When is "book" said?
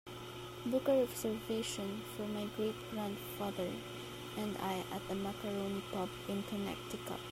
0.65-0.87